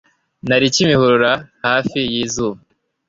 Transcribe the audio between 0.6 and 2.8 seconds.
kimihurura hafi yizuba